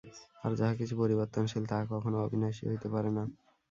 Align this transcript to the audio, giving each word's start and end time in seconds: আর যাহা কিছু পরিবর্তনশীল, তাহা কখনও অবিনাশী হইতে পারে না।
আর 0.43 0.51
যাহা 0.59 0.73
কিছু 0.79 0.93
পরিবর্তনশীল, 1.01 1.63
তাহা 1.71 1.83
কখনও 1.93 2.23
অবিনাশী 2.25 2.63
হইতে 2.69 2.87
পারে 2.93 3.09
না। 3.17 3.23